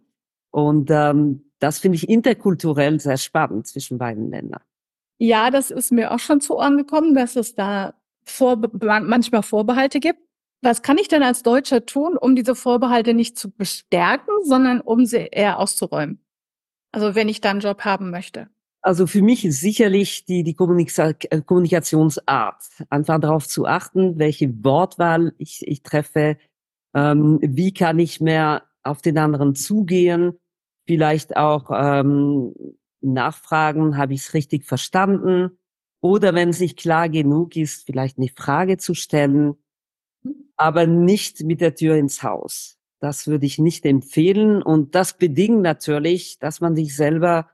Und 0.51 0.89
ähm, 0.91 1.51
das 1.59 1.79
finde 1.79 1.97
ich 1.97 2.09
interkulturell 2.09 2.99
sehr 2.99 3.17
spannend 3.17 3.67
zwischen 3.67 3.97
beiden 3.97 4.29
Ländern. 4.29 4.61
Ja, 5.17 5.49
das 5.49 5.71
ist 5.71 5.91
mir 5.91 6.11
auch 6.11 6.19
schon 6.19 6.41
zu 6.41 6.57
Ohren 6.57 6.77
gekommen, 6.77 7.13
dass 7.13 7.35
es 7.35 7.55
da 7.55 7.93
vor, 8.25 8.61
manchmal 8.81 9.43
Vorbehalte 9.43 9.99
gibt. 9.99 10.19
Was 10.61 10.81
kann 10.81 10.97
ich 10.97 11.07
denn 11.07 11.23
als 11.23 11.43
Deutscher 11.43 11.85
tun, 11.85 12.17
um 12.17 12.35
diese 12.35 12.55
Vorbehalte 12.55 13.13
nicht 13.13 13.37
zu 13.37 13.51
bestärken, 13.51 14.33
sondern 14.43 14.81
um 14.81 15.05
sie 15.05 15.27
eher 15.31 15.59
auszuräumen? 15.59 16.25
Also 16.91 17.13
wenn 17.13 17.29
ich 17.29 17.41
da 17.41 17.51
einen 17.51 17.59
Job 17.59 17.81
haben 17.81 18.09
möchte. 18.09 18.47
Also 18.85 19.07
für 19.07 19.23
mich 19.23 19.43
ist 19.43 19.61
sicherlich 19.61 20.25
die, 20.25 20.43
die 20.43 20.51
äh, 20.51 21.41
Kommunikationsart. 21.41 22.63
Einfach 22.91 23.19
darauf 23.19 23.47
zu 23.47 23.65
achten, 23.65 24.19
welche 24.19 24.63
Wortwahl 24.63 25.33
ich, 25.39 25.67
ich 25.67 25.81
treffe, 25.81 26.37
ähm, 26.93 27.39
wie 27.41 27.73
kann 27.73 27.97
ich 27.97 28.21
mehr 28.21 28.61
auf 28.83 29.01
den 29.01 29.17
anderen 29.17 29.55
zugehen? 29.55 30.33
Vielleicht 30.85 31.35
auch 31.35 31.71
ähm, 31.73 32.53
nachfragen, 33.01 33.97
habe 33.97 34.13
ich 34.13 34.21
es 34.21 34.35
richtig 34.35 34.65
verstanden? 34.65 35.57
Oder 35.99 36.35
wenn 36.35 36.49
es 36.49 36.59
nicht 36.59 36.77
klar 36.77 37.09
genug 37.09 37.55
ist, 37.55 37.87
vielleicht 37.87 38.19
eine 38.19 38.29
Frage 38.29 38.77
zu 38.77 38.93
stellen, 38.93 39.55
aber 40.57 40.85
nicht 40.85 41.43
mit 41.43 41.59
der 41.59 41.73
Tür 41.73 41.95
ins 41.95 42.21
Haus. 42.21 42.77
Das 42.99 43.25
würde 43.25 43.47
ich 43.47 43.57
nicht 43.57 43.83
empfehlen. 43.83 44.61
Und 44.61 44.93
das 44.93 45.17
bedingt 45.17 45.63
natürlich, 45.63 46.37
dass 46.37 46.61
man 46.61 46.75
sich 46.75 46.95
selber 46.95 47.49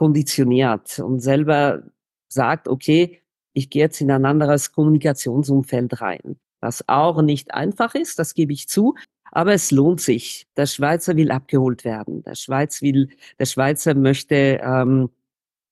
konditioniert 0.00 0.98
und 0.98 1.20
selber 1.20 1.82
sagt, 2.28 2.68
okay, 2.68 3.20
ich 3.52 3.68
gehe 3.68 3.82
jetzt 3.82 4.00
in 4.00 4.10
ein 4.10 4.24
anderes 4.24 4.72
Kommunikationsumfeld 4.72 6.00
rein 6.00 6.36
was 6.60 6.86
auch 6.88 7.22
nicht 7.22 7.52
einfach 7.54 7.94
ist, 7.94 8.18
das 8.18 8.34
gebe 8.34 8.52
ich 8.52 8.68
zu. 8.68 8.94
Aber 9.32 9.52
es 9.52 9.70
lohnt 9.70 10.00
sich. 10.00 10.46
Der 10.56 10.66
Schweizer 10.66 11.16
will 11.16 11.30
abgeholt 11.30 11.84
werden. 11.84 12.22
Der 12.24 12.34
Schweiz 12.34 12.82
will, 12.82 13.10
der 13.38 13.46
Schweizer 13.46 13.94
möchte 13.94 14.60
ähm, 14.62 15.10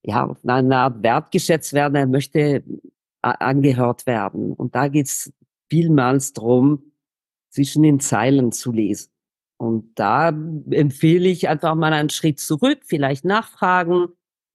ja 0.05 0.27
auf 0.27 0.39
eine 0.47 0.77
Art 0.77 1.03
wertgeschätzt 1.03 1.73
werden. 1.73 1.97
Er 1.97 2.07
möchte 2.07 2.41
äh, 2.41 2.63
angehört 3.23 4.07
werden. 4.07 4.53
Und 4.53 4.75
da 4.77 4.89
geht's 4.89 5.33
vielmals 5.69 6.33
drum, 6.33 6.93
zwischen 7.51 7.83
den 7.83 7.99
Zeilen 7.99 8.53
zu 8.53 8.71
lesen. 8.71 9.11
Und 9.57 9.99
da 9.99 10.29
empfehle 10.29 11.29
ich 11.29 11.49
einfach 11.49 11.75
mal 11.75 11.93
einen 11.93 12.11
Schritt 12.11 12.39
zurück, 12.39 12.79
vielleicht 12.85 13.25
nachfragen 13.25 14.07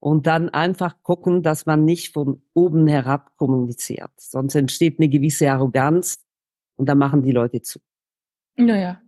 und 0.04 0.28
dann 0.28 0.50
einfach 0.50 1.02
gucken, 1.02 1.44
dass 1.44 1.66
man 1.66 1.86
nicht 1.86 2.12
von 2.12 2.44
oben 2.54 2.88
herab 2.88 3.38
kommuniziert. 3.38 4.12
Sonst 4.18 4.54
entsteht 4.54 5.00
eine 5.00 5.08
gewisse 5.08 5.50
Arroganz 5.50 6.22
und 6.76 6.90
da 6.90 6.94
machen 6.94 7.24
die 7.24 7.32
Leute 7.32 7.62
zu. 7.62 7.80
Naja. 8.58 9.02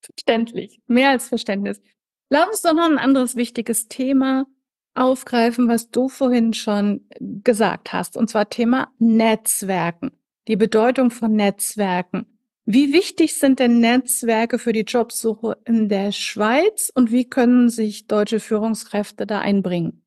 Verständlich, 0.00 0.80
mehr 0.86 1.10
als 1.10 1.28
Verständnis. 1.28 1.82
Lass 2.30 2.48
uns 2.48 2.62
doch 2.62 2.72
noch 2.72 2.86
ein 2.86 2.96
anderes 2.96 3.36
wichtiges 3.36 3.86
Thema 3.88 4.46
aufgreifen, 4.94 5.68
was 5.68 5.90
du 5.90 6.08
vorhin 6.08 6.54
schon 6.54 7.06
gesagt 7.20 7.92
hast, 7.92 8.16
und 8.16 8.30
zwar 8.30 8.48
Thema 8.48 8.94
Netzwerken, 8.98 10.12
die 10.48 10.56
Bedeutung 10.56 11.10
von 11.10 11.32
Netzwerken. 11.32 12.33
Wie 12.66 12.94
wichtig 12.94 13.34
sind 13.38 13.58
denn 13.58 13.80
Netzwerke 13.80 14.58
für 14.58 14.72
die 14.72 14.82
Jobsuche 14.82 15.58
in 15.66 15.88
der 15.88 16.12
Schweiz 16.12 16.90
und 16.94 17.10
wie 17.10 17.28
können 17.28 17.68
sich 17.68 18.06
deutsche 18.06 18.40
Führungskräfte 18.40 19.26
da 19.26 19.40
einbringen? 19.40 20.04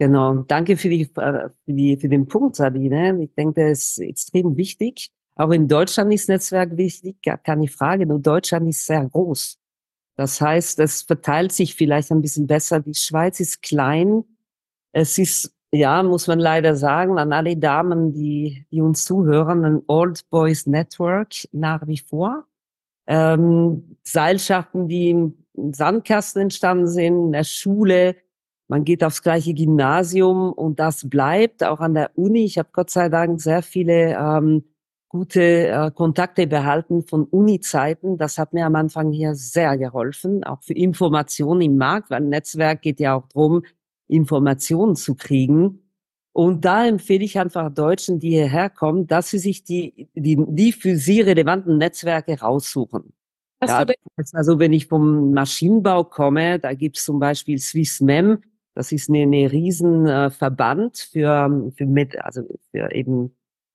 Genau, 0.00 0.42
danke 0.42 0.76
für, 0.76 0.88
die, 0.88 1.06
für, 1.06 1.54
die, 1.66 1.96
für 1.96 2.08
den 2.08 2.26
Punkt, 2.26 2.56
Sabine. 2.56 3.22
Ich 3.22 3.34
denke, 3.34 3.68
das 3.68 3.80
ist 3.80 3.98
extrem 3.98 4.56
wichtig. 4.56 5.10
Auch 5.34 5.50
in 5.50 5.68
Deutschland 5.68 6.12
ist 6.12 6.28
Netzwerk 6.28 6.76
wichtig, 6.76 7.22
gar 7.22 7.38
keine 7.38 7.68
Frage. 7.68 8.06
Nur 8.06 8.18
Deutschland 8.18 8.68
ist 8.68 8.84
sehr 8.84 9.08
groß. 9.08 9.58
Das 10.16 10.40
heißt, 10.40 10.80
es 10.80 11.02
verteilt 11.02 11.52
sich 11.52 11.76
vielleicht 11.76 12.10
ein 12.10 12.22
bisschen 12.22 12.48
besser. 12.48 12.80
Die 12.80 12.94
Schweiz 12.94 13.38
ist 13.38 13.62
klein. 13.62 14.24
Es 14.90 15.16
ist, 15.16 15.54
ja, 15.72 16.02
muss 16.02 16.26
man 16.26 16.38
leider 16.38 16.74
sagen, 16.74 17.18
an 17.18 17.32
alle 17.32 17.56
Damen, 17.56 18.12
die, 18.12 18.66
die 18.70 18.80
uns 18.80 19.04
zuhören, 19.04 19.64
ein 19.64 19.82
Old 19.86 20.28
Boys 20.30 20.66
Network 20.66 21.34
nach 21.52 21.86
wie 21.86 21.98
vor. 21.98 22.44
Ähm, 23.06 23.96
Seilschaften, 24.02 24.88
die 24.88 25.10
im 25.10 25.44
Sandkasten 25.72 26.42
entstanden 26.42 26.86
sind, 26.86 27.26
in 27.26 27.32
der 27.32 27.44
Schule. 27.44 28.16
Man 28.68 28.84
geht 28.84 29.02
aufs 29.02 29.22
gleiche 29.22 29.54
Gymnasium 29.54 30.52
und 30.52 30.78
das 30.78 31.08
bleibt 31.08 31.64
auch 31.64 31.80
an 31.80 31.94
der 31.94 32.10
Uni. 32.16 32.44
Ich 32.44 32.58
habe 32.58 32.68
Gott 32.72 32.90
sei 32.90 33.08
Dank 33.08 33.40
sehr 33.40 33.62
viele 33.62 34.14
ähm, 34.14 34.64
gute 35.08 35.68
äh, 35.68 35.90
Kontakte 35.90 36.46
behalten 36.46 37.02
von 37.02 37.24
Uni-Zeiten. 37.24 38.18
Das 38.18 38.36
hat 38.38 38.52
mir 38.52 38.66
am 38.66 38.74
Anfang 38.74 39.10
hier 39.10 39.34
sehr 39.34 39.78
geholfen, 39.78 40.44
auch 40.44 40.62
für 40.62 40.74
Informationen 40.74 41.62
im 41.62 41.78
Markt, 41.78 42.10
weil 42.10 42.20
Netzwerk 42.20 42.82
geht 42.82 43.00
ja 43.00 43.14
auch 43.14 43.26
darum, 43.28 43.62
Informationen 44.08 44.96
zu 44.96 45.14
kriegen. 45.14 45.82
Und 46.32 46.64
da 46.64 46.86
empfehle 46.86 47.24
ich 47.24 47.38
einfach 47.38 47.72
Deutschen, 47.72 48.18
die 48.20 48.30
hierher 48.30 48.70
kommen, 48.70 49.06
dass 49.06 49.30
sie 49.30 49.38
sich 49.38 49.64
die, 49.64 50.08
die, 50.14 50.36
die 50.48 50.72
für 50.72 50.96
sie 50.96 51.20
relevanten 51.20 51.78
Netzwerke 51.78 52.40
raussuchen. 52.40 53.12
Ja, 53.60 53.84
also 54.34 54.58
wenn 54.60 54.72
ich 54.72 54.86
vom 54.86 55.32
Maschinenbau 55.32 56.04
komme, 56.04 56.60
da 56.60 56.74
gibt 56.74 56.96
es 56.96 57.04
zum 57.04 57.18
Beispiel 57.18 57.58
SwissMem, 57.58 58.38
das 58.74 58.92
ist 58.92 59.08
eine, 59.08 59.22
eine 59.22 59.50
riesen 59.50 60.06
äh, 60.06 60.30
Verband 60.30 60.98
für, 60.98 61.72
für, 61.76 61.86
mit, 61.86 62.16
also 62.20 62.42
für 62.70 62.92
eben 62.94 63.34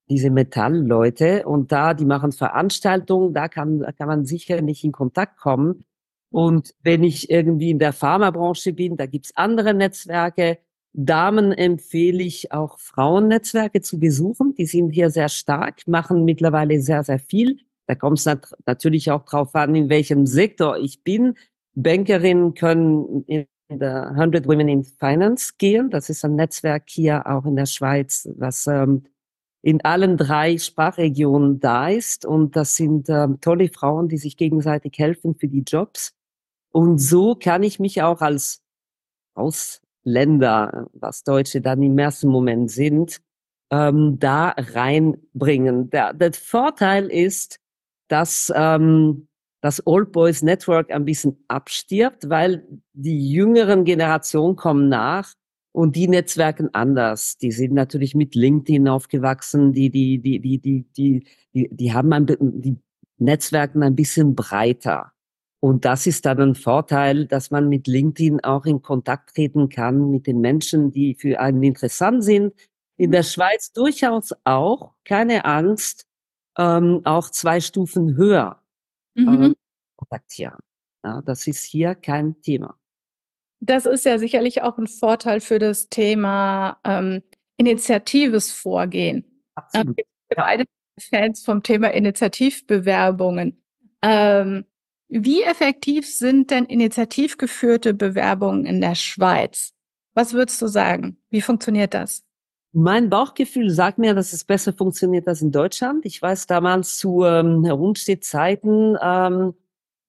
diese 0.09 0.29
Metallleute 0.29 1.45
und 1.45 1.73
da, 1.73 1.93
die 1.93 2.05
machen 2.05 2.31
Veranstaltungen, 2.31 3.33
da 3.33 3.49
kann, 3.49 3.85
kann 3.97 4.07
man 4.07 4.25
sicher 4.25 4.61
nicht 4.61 4.83
in 4.85 4.93
Kontakt 4.93 5.37
kommen. 5.37 5.83
Und 6.33 6.73
wenn 6.81 7.03
ich 7.03 7.29
irgendwie 7.29 7.69
in 7.69 7.77
der 7.77 7.93
Pharmabranche 7.93 8.73
bin, 8.73 8.97
da 8.97 9.05
gibt's 9.05 9.31
andere 9.35 9.75
Netzwerke. 9.75 10.57
Damen 10.91 11.51
empfehle 11.51 12.23
ich 12.23 12.51
auch 12.51 12.79
Frauennetzwerke 12.79 13.81
zu 13.81 13.99
besuchen. 13.99 14.55
Die 14.55 14.65
sind 14.65 14.89
hier 14.89 15.11
sehr 15.11 15.29
stark, 15.29 15.87
machen 15.87 16.25
mittlerweile 16.25 16.81
sehr, 16.81 17.03
sehr 17.03 17.19
viel. 17.19 17.59
Da 17.85 17.93
kommt 17.93 18.17
es 18.17 18.25
nat 18.25 18.51
natürlich 18.65 19.11
auch 19.11 19.25
drauf 19.25 19.53
an, 19.53 19.75
in 19.75 19.89
welchem 19.89 20.25
Sektor 20.25 20.79
ich 20.79 21.03
bin. 21.03 21.35
Bankerinnen 21.75 22.55
können 22.55 23.25
in 23.27 23.45
der 23.69 24.09
100 24.09 24.47
Women 24.47 24.69
in 24.69 24.83
Finance 24.85 25.53
gehen. 25.59 25.91
Das 25.91 26.09
ist 26.09 26.25
ein 26.25 26.35
Netzwerk 26.35 26.89
hier 26.89 27.27
auch 27.27 27.45
in 27.45 27.55
der 27.55 27.67
Schweiz, 27.67 28.27
was 28.37 28.65
ähm, 28.65 29.03
in 29.61 29.85
allen 29.85 30.17
drei 30.17 30.57
Sprachregionen 30.57 31.59
da 31.59 31.89
ist. 31.89 32.25
Und 32.25 32.55
das 32.55 32.75
sind 32.75 33.07
äh, 33.07 33.27
tolle 33.39 33.69
Frauen, 33.69 34.09
die 34.09 34.17
sich 34.17 34.35
gegenseitig 34.35 34.97
helfen 34.97 35.35
für 35.35 35.47
die 35.47 35.61
Jobs. 35.61 36.15
Und 36.73 36.97
so 36.97 37.35
kann 37.35 37.63
ich 37.63 37.79
mich 37.79 38.01
auch 38.01 38.21
als 38.21 38.61
Ausländer, 39.35 40.89
was 40.93 41.23
Deutsche 41.23 41.61
dann 41.61 41.83
im 41.83 41.97
ersten 41.97 42.27
Moment 42.27 42.71
sind, 42.71 43.21
ähm, 43.71 44.17
da 44.19 44.49
reinbringen. 44.57 45.89
Der, 45.91 46.13
der 46.13 46.33
Vorteil 46.33 47.07
ist, 47.07 47.59
dass 48.07 48.51
ähm, 48.55 49.27
das 49.61 49.85
Old 49.85 50.11
Boys 50.11 50.41
Network 50.41 50.91
ein 50.91 51.05
bisschen 51.05 51.43
abstirbt, 51.47 52.29
weil 52.29 52.67
die 52.93 53.31
jüngeren 53.31 53.85
Generationen 53.85 54.55
kommen 54.55 54.89
nach 54.89 55.33
und 55.71 55.95
die 55.95 56.07
Netzwerken 56.07 56.69
anders. 56.73 57.37
Die 57.37 57.51
sind 57.51 57.73
natürlich 57.73 58.13
mit 58.13 58.35
LinkedIn 58.35 58.87
aufgewachsen. 58.87 59.73
Die, 59.73 59.89
die, 59.89 60.19
die, 60.19 60.39
die, 60.39 60.59
die, 60.59 60.85
die, 60.97 61.23
die, 61.53 61.69
die 61.71 61.93
haben 61.93 62.11
ein, 62.13 62.25
die 62.25 62.77
Netzwerken 63.19 63.83
ein 63.83 63.95
bisschen 63.95 64.35
breiter. 64.35 65.12
Und 65.63 65.85
das 65.85 66.07
ist 66.07 66.25
dann 66.25 66.41
ein 66.41 66.55
Vorteil, 66.55 67.25
dass 67.25 67.49
man 67.49 67.69
mit 67.69 67.87
LinkedIn 67.87 68.43
auch 68.43 68.65
in 68.65 68.81
Kontakt 68.81 69.33
treten 69.33 69.69
kann 69.69 70.11
mit 70.11 70.27
den 70.27 70.41
Menschen, 70.41 70.91
die 70.91 71.15
für 71.15 71.39
einen 71.39 71.63
interessant 71.63 72.21
sind. 72.25 72.53
In 72.97 73.11
der 73.11 73.23
Schweiz 73.23 73.71
durchaus 73.71 74.33
auch, 74.43 74.93
keine 75.05 75.45
Angst, 75.45 76.05
ähm, 76.57 76.99
auch 77.05 77.29
zwei 77.29 77.61
Stufen 77.61 78.17
höher 78.17 78.61
mhm. 79.15 79.41
äh, 79.41 79.53
kontaktieren. 79.95 80.59
Ja, 81.01 81.21
das 81.21 81.47
ist 81.47 81.63
hier 81.63 81.95
kein 81.95 82.41
Thema. 82.41 82.77
Das 83.61 83.85
ist 83.85 84.03
ja 84.03 84.19
sicherlich 84.19 84.63
auch 84.63 84.77
ein 84.77 84.87
Vorteil 84.87 85.39
für 85.39 85.59
das 85.59 85.87
Thema 85.87 86.77
ähm, 86.83 87.23
initiatives 87.55 88.51
Vorgehen. 88.51 89.41
Absolut. 89.55 89.87
Ähm, 89.87 89.95
wir 89.95 90.37
ja. 90.37 90.43
beide 90.43 90.65
Fans 90.99 91.45
vom 91.45 91.63
Thema 91.63 91.93
Initiativbewerbungen. 91.93 93.63
Ähm, 94.01 94.65
wie 95.15 95.43
effektiv 95.43 96.07
sind 96.07 96.49
denn 96.49 96.65
initiativgeführte 96.65 97.93
Bewerbungen 97.93 98.65
in 98.65 98.81
der 98.81 98.95
Schweiz? 98.95 99.73
Was 100.15 100.33
würdest 100.33 100.59
du 100.61 100.67
sagen? 100.67 101.17
Wie 101.29 101.41
funktioniert 101.41 101.93
das? 101.93 102.23
Mein 102.71 103.11
Bauchgefühl 103.11 103.69
sagt 103.69 103.99
mir, 103.99 104.15
dass 104.15 104.33
es 104.33 104.43
besser 104.43 104.73
funktioniert 104.73 105.27
als 105.27 105.43
in 105.43 105.51
Deutschland. 105.51 106.05
Ich 106.07 106.19
weiß 106.19 106.47
damals 106.47 106.97
zu 106.97 107.23
ähm, 107.23 107.63
Rundstedt-Zeiten, 107.63 108.97
ähm, 108.99 109.53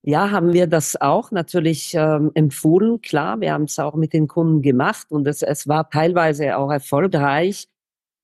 ja, 0.00 0.30
haben 0.30 0.54
wir 0.54 0.66
das 0.66 0.98
auch 1.00 1.30
natürlich 1.30 1.94
ähm, 1.94 2.30
empfohlen. 2.34 3.02
Klar, 3.02 3.40
wir 3.40 3.52
haben 3.52 3.64
es 3.64 3.78
auch 3.78 3.94
mit 3.96 4.14
den 4.14 4.26
Kunden 4.26 4.62
gemacht 4.62 5.10
und 5.10 5.26
es, 5.26 5.42
es 5.42 5.68
war 5.68 5.90
teilweise 5.90 6.56
auch 6.56 6.70
erfolgreich. 6.70 7.68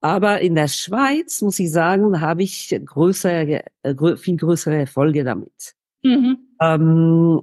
Aber 0.01 0.41
in 0.41 0.55
der 0.55 0.69
Schweiz, 0.69 1.43
muss 1.43 1.59
ich 1.59 1.71
sagen, 1.71 2.23
habe 2.23 2.43
ich 2.43 2.75
größere, 2.87 3.65
äh, 3.83 4.17
viel 4.17 4.37
größere 4.39 4.77
Erfolge 4.77 5.25
damit. 5.25 5.75
Mhm. 6.03 6.39
Ähm, 6.61 7.43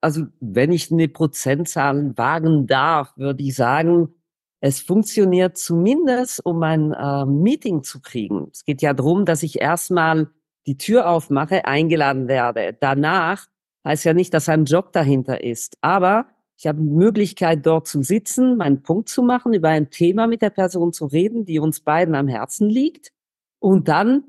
also 0.00 0.26
wenn 0.40 0.72
ich 0.72 0.92
eine 0.92 1.08
Prozentzahl 1.08 2.16
wagen 2.16 2.66
darf, 2.66 3.16
würde 3.16 3.42
ich 3.42 3.54
sagen, 3.54 4.14
es 4.60 4.80
funktioniert 4.80 5.56
zumindest, 5.56 6.44
um 6.44 6.62
ein 6.62 6.92
äh, 6.92 7.24
Meeting 7.26 7.82
zu 7.84 8.00
kriegen. 8.00 8.48
Es 8.52 8.64
geht 8.64 8.82
ja 8.82 8.92
darum, 8.92 9.24
dass 9.24 9.42
ich 9.42 9.60
erstmal 9.60 10.28
die 10.66 10.76
Tür 10.76 11.08
aufmache, 11.08 11.64
eingeladen 11.64 12.28
werde. 12.28 12.76
Danach 12.78 13.46
heißt 13.84 14.04
ja 14.04 14.14
nicht, 14.14 14.34
dass 14.34 14.48
ein 14.48 14.64
Job 14.64 14.92
dahinter 14.92 15.42
ist. 15.42 15.78
Aber 15.80 16.26
ich 16.56 16.66
habe 16.66 16.80
die 16.80 16.90
Möglichkeit, 16.90 17.64
dort 17.64 17.86
zu 17.86 18.02
sitzen, 18.02 18.56
meinen 18.56 18.82
Punkt 18.82 19.08
zu 19.08 19.22
machen, 19.22 19.54
über 19.54 19.68
ein 19.68 19.90
Thema 19.90 20.26
mit 20.26 20.42
der 20.42 20.50
Person 20.50 20.92
zu 20.92 21.06
reden, 21.06 21.44
die 21.44 21.60
uns 21.60 21.80
beiden 21.80 22.16
am 22.16 22.26
Herzen 22.26 22.68
liegt. 22.68 23.12
Und 23.60 23.86
dann 23.86 24.24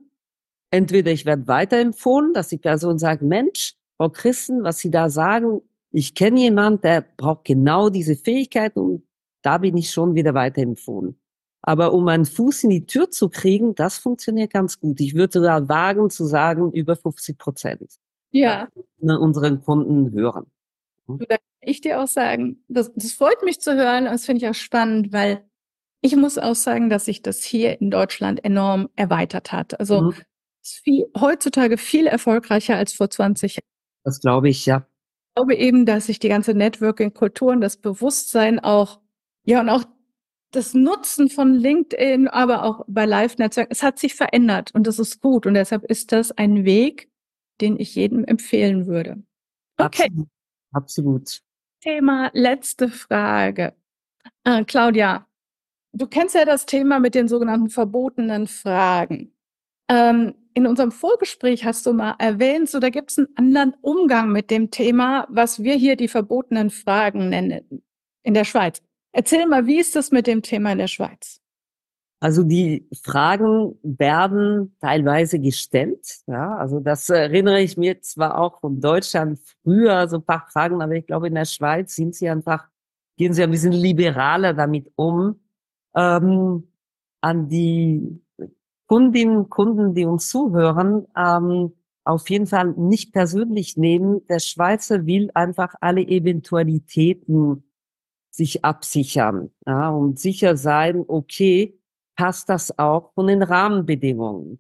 entweder 0.72 1.12
ich 1.12 1.26
werde 1.26 1.48
weiterempfohlen, 1.48 2.34
dass 2.34 2.50
die 2.50 2.58
Person 2.58 2.98
sagt, 2.98 3.22
Mensch, 3.22 3.76
Frau 3.98 4.10
Christen, 4.10 4.64
was 4.64 4.80
Sie 4.80 4.92
da 4.92 5.10
sagen, 5.10 5.62
ich 5.92 6.16
kenne 6.16 6.40
jemand, 6.40 6.84
der 6.84 7.04
braucht 7.18 7.46
genau 7.46 7.90
diese 7.90 8.16
Fähigkeiten 8.16 8.80
und 8.80 9.04
da 9.42 9.58
bin 9.58 9.76
ich 9.78 9.92
schon 9.92 10.16
wieder 10.16 10.34
weiterempfohlen. 10.34 11.20
Aber 11.62 11.94
um 11.94 12.08
einen 12.08 12.26
Fuß 12.26 12.64
in 12.64 12.70
die 12.70 12.86
Tür 12.86 13.10
zu 13.10 13.30
kriegen, 13.30 13.76
das 13.76 13.98
funktioniert 13.98 14.54
ganz 14.54 14.80
gut. 14.80 15.00
Ich 15.02 15.16
würde 15.16 15.40
sogar 15.40 15.68
wagen 15.68 16.10
zu 16.10 16.26
sagen, 16.26 16.72
über 16.72 16.96
50 16.96 17.38
Prozent 17.38 18.00
ja. 18.32 18.68
unseren 19.00 19.62
Kunden 19.62 20.12
hören. 20.12 20.46
Hm? 21.08 21.20
Da 21.20 21.38
kann 21.38 21.40
ich 21.62 21.82
dir 21.82 22.02
auch 22.02 22.08
sagen, 22.08 22.64
das, 22.68 22.92
das 22.94 23.12
freut 23.12 23.44
mich 23.44 23.60
zu 23.60 23.76
hören, 23.76 24.06
das 24.06 24.26
finde 24.26 24.44
ich 24.44 24.50
auch 24.50 24.56
spannend, 24.56 25.12
weil 25.12 25.44
ich 26.02 26.16
muss 26.16 26.38
auch 26.38 26.56
sagen, 26.56 26.90
dass 26.90 27.06
sich 27.06 27.22
das 27.22 27.44
hier 27.44 27.82
in 27.82 27.92
Deutschland 27.92 28.44
enorm 28.46 28.90
erweitert 28.96 29.52
hat. 29.52 29.80
Also 29.80 30.02
mhm. 30.04 30.14
Ist 30.70 30.84
viel, 30.84 31.06
heutzutage 31.20 31.78
viel 31.78 32.08
erfolgreicher 32.08 32.76
als 32.76 32.94
vor 32.94 33.10
20 33.10 33.56
Jahren. 33.56 33.64
Das 34.04 34.20
glaube 34.20 34.50
ich, 34.50 34.66
ja. 34.66 34.88
Ich 35.30 35.36
glaube 35.36 35.56
eben, 35.56 35.86
dass 35.86 36.08
sich 36.08 36.20
die 36.20 36.30
ganze 36.30 36.54
Networking-Kultur 36.54 37.52
und 37.52 37.62
das 37.62 37.78
Bewusstsein 37.78 38.60
auch, 38.60 39.00
ja, 39.46 39.62
und 39.62 39.70
auch 39.70 39.84
das 40.52 40.74
Nutzen 40.74 41.30
von 41.30 41.54
LinkedIn, 41.54 42.28
aber 42.28 42.64
auch 42.64 42.84
bei 42.88 43.06
Live-Netzwerken, 43.06 43.72
es 43.72 43.84
hat 43.84 44.00
sich 44.00 44.16
verändert 44.16 44.74
und 44.74 44.88
das 44.88 45.00
ist 45.00 45.22
gut. 45.22 45.46
Und 45.46 45.54
deshalb 45.54 45.84
ist 45.86 46.12
das 46.12 46.32
ein 46.32 46.66
Weg, 46.66 47.12
den 47.62 47.80
ich 47.80 47.96
jedem 47.96 48.26
empfehlen 48.26 48.88
würde. 48.88 49.22
Okay. 49.78 50.04
Absolut. 50.06 50.28
Absolut. 50.72 51.40
Thema 51.82 52.30
letzte 52.34 52.90
Frage. 52.90 53.74
Äh, 54.44 54.66
Claudia, 54.66 55.28
du 55.94 56.08
kennst 56.08 56.36
ja 56.36 56.46
das 56.46 56.66
Thema 56.66 57.00
mit 57.00 57.16
den 57.16 57.28
sogenannten 57.28 57.70
verbotenen 57.70 58.48
Fragen. 58.48 59.34
Ähm, 59.90 60.36
in 60.60 60.68
unserem 60.68 60.92
Vorgespräch 60.92 61.66
hast 61.66 61.86
du 61.86 61.94
mal 61.94 62.16
erwähnt, 62.20 62.70
so 62.70 62.80
da 62.80 62.90
gibt 62.90 63.12
es 63.12 63.18
einen 63.18 63.28
anderen 63.36 63.74
Umgang 63.82 64.32
mit 64.32 64.52
dem 64.52 64.72
Thema, 64.72 65.26
was 65.30 65.64
wir 65.64 65.76
hier 65.76 65.96
die 65.96 66.08
verbotenen 66.08 66.70
Fragen 66.70 67.30
nennen 67.30 67.82
in 68.24 68.34
der 68.34 68.44
Schweiz. 68.44 68.82
Erzähl 69.12 69.48
mal, 69.48 69.66
wie 69.66 69.80
ist 69.80 69.96
das 69.96 70.12
mit 70.12 70.28
dem 70.28 70.42
Thema 70.42 70.74
in 70.74 70.78
der 70.78 70.88
Schweiz? 70.88 71.42
Also 72.22 72.44
die 72.44 72.88
Fragen 73.02 73.80
werden 73.82 74.76
teilweise 74.82 75.40
gestellt. 75.40 76.06
Ja, 76.28 76.58
also 76.58 76.82
das 76.82 77.10
erinnere 77.10 77.62
ich 77.62 77.78
mir 77.78 78.02
zwar 78.02 78.38
auch 78.38 78.60
von 78.60 78.82
Deutschland 78.82 79.40
früher 79.64 80.08
so 80.10 80.18
ein 80.18 80.26
paar 80.26 80.46
Fragen, 80.52 80.82
aber 80.82 80.96
ich 80.96 81.08
glaube 81.08 81.28
in 81.28 81.36
der 81.36 81.46
Schweiz 81.46 81.96
sind 81.96 82.14
sie 82.16 82.30
einfach 82.30 82.68
gehen 83.20 83.34
sie 83.34 83.44
ein 83.44 83.52
bisschen 83.52 83.74
liberaler 83.74 84.54
damit 84.54 84.92
um. 84.96 85.40
Ähm, 85.96 86.64
an 87.22 87.50
die 87.50 88.22
Kundinnen 88.90 89.50
Kunden, 89.50 89.94
die 89.94 90.06
uns 90.06 90.30
zuhören, 90.30 91.06
ähm, 91.16 91.74
auf 92.06 92.28
jeden 92.32 92.48
Fall 92.48 92.74
nicht 92.76 93.14
persönlich 93.14 93.78
nehmen. 93.78 94.26
Der 94.28 94.40
Schweizer 94.40 95.06
will 95.06 95.30
einfach 95.36 95.76
alle 95.80 96.02
Eventualitäten 96.02 97.64
sich 98.32 98.66
absichern 98.66 99.52
ja, 99.68 99.90
und 99.90 100.20
sicher 100.20 100.58
sein, 100.58 101.06
okay, 101.08 101.80
passt 102.16 102.50
das 102.50 102.80
auch 102.80 103.14
von 103.14 103.28
den 103.28 103.44
Rahmenbedingungen. 103.44 104.60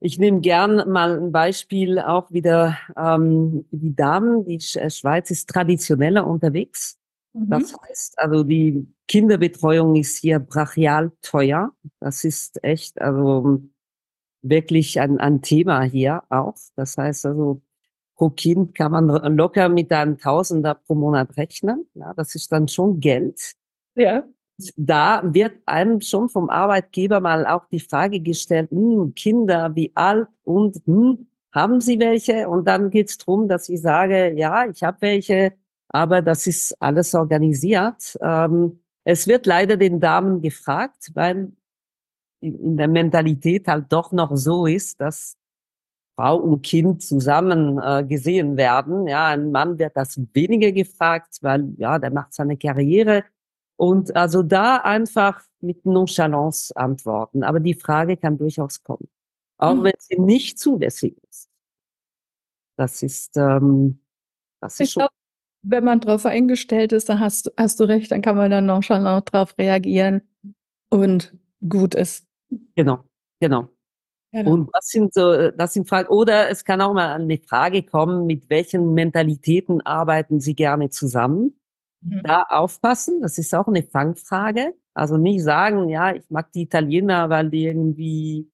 Ich 0.00 0.18
nehme 0.18 0.40
gern 0.40 0.86
mal 0.90 1.18
ein 1.18 1.32
Beispiel 1.32 1.98
auch 1.98 2.30
wieder 2.30 2.76
ähm, 2.98 3.64
die 3.70 3.96
Damen. 3.96 4.44
Die 4.44 4.60
Schweiz 4.60 5.30
ist 5.30 5.48
traditioneller 5.48 6.26
unterwegs. 6.26 6.98
Mhm. 7.34 7.50
Das 7.50 7.76
heißt, 7.76 8.18
also 8.18 8.42
die 8.42 8.86
Kinderbetreuung 9.06 9.96
ist 9.96 10.16
hier 10.18 10.38
brachial 10.38 11.12
teuer. 11.20 11.72
Das 12.00 12.24
ist 12.24 12.62
echt, 12.64 13.00
also 13.00 13.60
wirklich 14.42 15.00
ein, 15.00 15.18
ein 15.18 15.42
Thema 15.42 15.82
hier 15.82 16.22
auch. 16.30 16.54
Das 16.76 16.96
heißt 16.96 17.26
also, 17.26 17.60
pro 18.16 18.30
Kind 18.30 18.74
kann 18.74 18.92
man 18.92 19.08
locker 19.36 19.68
mit 19.68 19.92
einem 19.92 20.18
Tausender 20.18 20.74
pro 20.74 20.94
Monat 20.94 21.36
rechnen. 21.36 21.86
Ja, 21.94 22.14
das 22.14 22.34
ist 22.34 22.50
dann 22.50 22.68
schon 22.68 23.00
Geld. 23.00 23.54
Ja 23.94 24.24
da 24.76 25.22
wird 25.24 25.56
einem 25.66 26.00
schon 26.00 26.28
vom 26.28 26.48
Arbeitgeber 26.48 27.20
mal 27.20 27.46
auch 27.46 27.66
die 27.66 27.80
Frage 27.80 28.20
gestellt, 28.20 28.70
hm, 28.70 29.14
Kinder, 29.14 29.74
wie 29.74 29.92
alt 29.94 30.28
und 30.44 30.80
hm, 30.86 31.26
haben 31.52 31.80
Sie 31.80 31.98
welche? 31.98 32.48
Und 32.48 32.66
dann 32.66 32.90
geht 32.90 33.10
es 33.10 33.18
darum, 33.18 33.48
dass 33.48 33.68
ich 33.68 33.80
sage, 33.80 34.32
ja, 34.36 34.66
ich 34.66 34.82
habe 34.82 34.98
welche, 35.00 35.52
aber 35.94 36.22
das 36.22 36.48
ist 36.48 36.74
alles 36.82 37.14
organisiert. 37.14 38.18
Ähm, 38.20 38.80
es 39.04 39.28
wird 39.28 39.46
leider 39.46 39.76
den 39.76 40.00
Damen 40.00 40.42
gefragt, 40.42 41.12
weil 41.14 41.52
in 42.40 42.76
der 42.76 42.88
Mentalität 42.88 43.68
halt 43.68 43.92
doch 43.92 44.10
noch 44.10 44.36
so 44.36 44.66
ist, 44.66 45.00
dass 45.00 45.36
Frau 46.16 46.36
und 46.36 46.62
Kind 46.62 47.00
zusammen 47.02 47.78
äh, 47.78 48.04
gesehen 48.04 48.56
werden. 48.56 49.06
Ja, 49.06 49.28
ein 49.28 49.52
Mann 49.52 49.78
wird 49.78 49.96
das 49.96 50.20
weniger 50.32 50.72
gefragt, 50.72 51.38
weil 51.42 51.72
ja, 51.76 52.00
der 52.00 52.10
macht 52.10 52.34
seine 52.34 52.56
Karriere 52.56 53.24
und 53.76 54.16
also 54.16 54.42
da 54.42 54.78
einfach 54.78 55.44
mit 55.60 55.86
Nonchalance 55.86 56.76
antworten. 56.76 57.44
Aber 57.44 57.60
die 57.60 57.74
Frage 57.74 58.16
kann 58.16 58.36
durchaus 58.36 58.82
kommen. 58.82 59.08
Auch 59.58 59.74
mhm. 59.74 59.84
wenn 59.84 59.94
sie 59.98 60.18
nicht 60.18 60.58
zulässig 60.58 61.16
ist. 61.30 61.48
Das 62.76 63.00
ist, 63.04 63.36
ähm, 63.36 64.00
das 64.60 64.74
ist 64.74 64.80
ich 64.80 64.90
schon. 64.90 65.02
Glaub, 65.02 65.23
wenn 65.64 65.84
man 65.84 66.00
darauf 66.00 66.26
eingestellt 66.26 66.92
ist, 66.92 67.08
dann 67.08 67.20
hast, 67.20 67.52
hast 67.56 67.80
du 67.80 67.84
recht, 67.84 68.10
dann 68.10 68.22
kann 68.22 68.36
man 68.36 68.50
dann 68.50 68.66
nonchalant 68.66 69.32
darauf 69.32 69.56
reagieren 69.58 70.22
und 70.90 71.34
gut 71.68 71.94
ist. 71.94 72.26
Genau, 72.76 73.00
genau. 73.40 73.68
Genau. 74.30 74.50
Und 74.50 74.70
das 74.72 74.88
sind 74.88 75.14
so, 75.14 75.50
das 75.52 75.74
sind 75.74 75.88
Fragen. 75.88 76.08
Oder 76.08 76.50
es 76.50 76.64
kann 76.64 76.80
auch 76.80 76.92
mal 76.92 77.14
eine 77.14 77.38
Frage 77.38 77.84
kommen, 77.84 78.26
mit 78.26 78.50
welchen 78.50 78.92
Mentalitäten 78.92 79.80
arbeiten 79.82 80.40
Sie 80.40 80.54
gerne 80.56 80.90
zusammen? 80.90 81.54
Mhm. 82.00 82.22
Da 82.24 82.42
aufpassen, 82.42 83.22
das 83.22 83.38
ist 83.38 83.54
auch 83.54 83.68
eine 83.68 83.84
Fangfrage. 83.84 84.74
Also 84.92 85.16
nicht 85.16 85.42
sagen, 85.42 85.88
ja, 85.88 86.14
ich 86.14 86.28
mag 86.30 86.50
die 86.52 86.62
Italiener, 86.62 87.30
weil 87.30 87.48
die 87.48 87.64
irgendwie, 87.64 88.50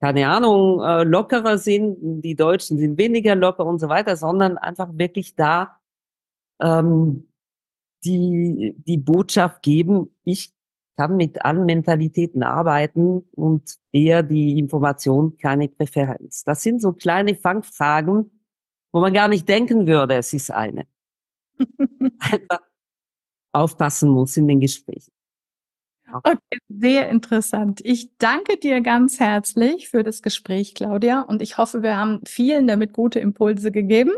keine 0.00 0.28
Ahnung, 0.28 0.80
äh, 0.82 1.04
lockerer 1.04 1.56
sind, 1.56 2.22
die 2.22 2.34
Deutschen 2.34 2.78
sind 2.78 2.98
weniger 2.98 3.36
locker 3.36 3.64
und 3.64 3.78
so 3.78 3.88
weiter, 3.88 4.16
sondern 4.16 4.58
einfach 4.58 4.88
wirklich 4.92 5.36
da 5.36 5.78
ähm, 6.62 7.28
die, 8.04 8.74
die 8.78 8.98
Botschaft 8.98 9.62
geben, 9.62 10.14
ich 10.24 10.52
kann 10.96 11.16
mit 11.16 11.44
allen 11.44 11.64
Mentalitäten 11.64 12.42
arbeiten 12.42 13.22
und 13.32 13.76
eher 13.92 14.22
die 14.22 14.58
Information, 14.58 15.36
keine 15.38 15.68
Präferenz. 15.68 16.44
Das 16.44 16.62
sind 16.62 16.80
so 16.80 16.92
kleine 16.92 17.34
Fangfragen, 17.34 18.30
wo 18.92 19.00
man 19.00 19.12
gar 19.12 19.28
nicht 19.28 19.48
denken 19.48 19.86
würde, 19.86 20.16
es 20.16 20.32
ist 20.32 20.50
eine. 20.50 20.86
Einfach 22.18 22.60
aufpassen 23.52 24.10
muss 24.10 24.36
in 24.36 24.48
den 24.48 24.60
Gesprächen. 24.60 25.12
Okay, 26.12 26.58
sehr 26.68 27.08
interessant. 27.08 27.80
Ich 27.84 28.16
danke 28.18 28.58
dir 28.58 28.82
ganz 28.82 29.18
herzlich 29.18 29.88
für 29.88 30.02
das 30.02 30.20
Gespräch, 30.20 30.74
Claudia, 30.74 31.22
und 31.22 31.40
ich 31.40 31.56
hoffe, 31.56 31.82
wir 31.82 31.96
haben 31.96 32.20
vielen 32.26 32.66
damit 32.66 32.92
gute 32.92 33.18
Impulse 33.18 33.72
gegeben. 33.72 34.12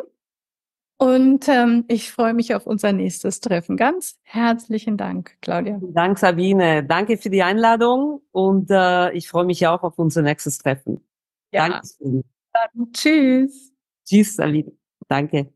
Und 0.96 1.48
ähm, 1.48 1.84
ich 1.88 2.12
freue 2.12 2.34
mich 2.34 2.54
auf 2.54 2.66
unser 2.66 2.92
nächstes 2.92 3.40
Treffen. 3.40 3.76
Ganz 3.76 4.18
herzlichen 4.22 4.96
Dank, 4.96 5.36
Claudia. 5.40 5.80
Dank, 5.82 6.18
Sabine. 6.18 6.84
Danke 6.84 7.18
für 7.18 7.30
die 7.30 7.42
Einladung 7.42 8.22
und 8.30 8.70
äh, 8.70 9.12
ich 9.12 9.28
freue 9.28 9.44
mich 9.44 9.66
auch 9.66 9.82
auf 9.82 9.98
unser 9.98 10.22
nächstes 10.22 10.58
Treffen. 10.58 11.04
Ja. 11.52 11.68
Danke. 11.68 12.22
Dann, 12.52 12.92
tschüss. 12.92 13.72
Tschüss, 14.04 14.36
Sabine. 14.36 14.72
Danke. 15.08 15.52